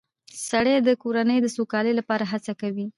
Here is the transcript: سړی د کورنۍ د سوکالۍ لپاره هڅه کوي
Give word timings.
سړی 0.49 0.75
د 0.87 0.89
کورنۍ 1.03 1.37
د 1.41 1.47
سوکالۍ 1.57 1.93
لپاره 1.99 2.23
هڅه 2.31 2.53
کوي 2.61 2.87